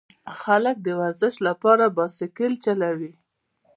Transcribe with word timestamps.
خلک 0.41 0.75
د 0.83 0.87
ورزش 0.99 1.35
لپاره 1.47 1.85
بایسکل 1.97 2.53
چلوي. 2.65 3.11